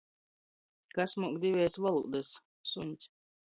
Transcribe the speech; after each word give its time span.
Kas 0.95 1.15
muok 1.25 1.37
divejis 1.45 1.79
volūdys? 1.87 2.35
Suņs. 2.75 3.09